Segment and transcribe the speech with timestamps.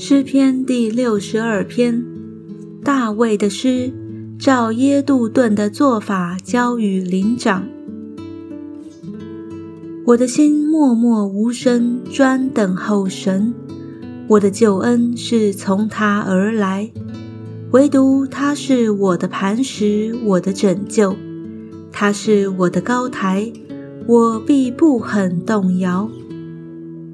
[0.00, 2.04] 诗篇第六十二篇，
[2.84, 3.92] 大卫的诗，
[4.38, 7.66] 照耶杜顿的做法交与灵长。
[10.06, 13.52] 我的心默默无声，专等候神。
[14.28, 16.92] 我的救恩是从他而来，
[17.72, 21.16] 唯独他是我的磐石，我的拯救。
[21.90, 23.52] 他是我的高台，
[24.06, 26.08] 我必不很动摇。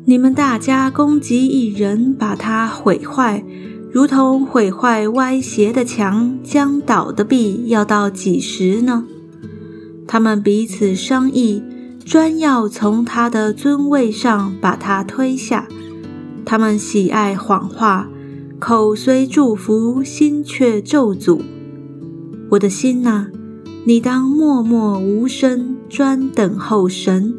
[0.07, 3.43] 你们大家攻击一人，把他毁坏，
[3.91, 9.07] 如同毁坏歪斜的墙、将倒的壁，要到几时呢？
[10.07, 11.63] 他们彼此商议，
[12.05, 15.67] 专要从他的尊位上把他推下。
[16.45, 18.11] 他们喜爱谎话，
[18.59, 21.41] 口虽祝福，心却咒诅。
[22.51, 23.29] 我的心呐，
[23.87, 27.33] 你当默默无声，专等候神。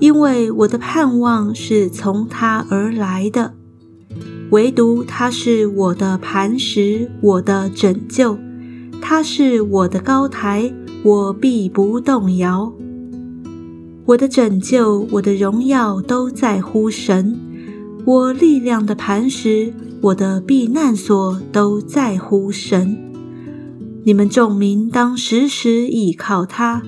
[0.00, 3.54] 因为我的盼望是从他而来的，
[4.50, 8.38] 唯独他是我的磐石，我的拯救，
[9.00, 12.72] 他是我的高台，我必不动摇。
[14.06, 17.36] 我的拯救，我的荣耀都在乎神，
[18.04, 22.96] 我力量的磐石，我的避难所都在乎神。
[24.04, 26.82] 你们众民当时时倚靠他。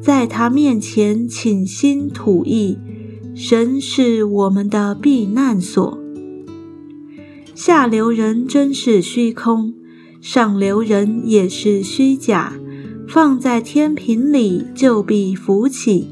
[0.00, 2.78] 在他面前倾心吐意，
[3.34, 5.98] 神是我们的避难所。
[7.54, 9.74] 下流人真是虚空，
[10.20, 12.54] 上流人也是虚假。
[13.08, 16.08] 放在天平里，就必浮起。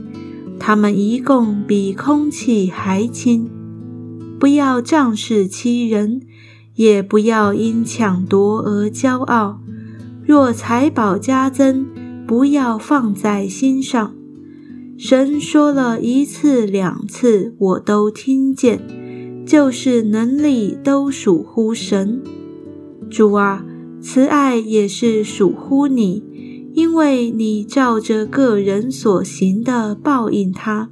[0.58, 3.50] 他们一共比空气还轻。
[4.40, 6.22] 不要仗势欺人，
[6.74, 9.60] 也不要因抢夺而骄傲。
[10.24, 11.86] 若财宝加增，
[12.26, 14.14] 不要放在心上。
[14.98, 18.80] 神说了一次两次，我都听见，
[19.46, 22.22] 就是能力都属乎神。
[23.10, 23.64] 主啊，
[24.00, 26.22] 慈爱也是属乎你，
[26.72, 30.90] 因为你照着个人所行的报应他。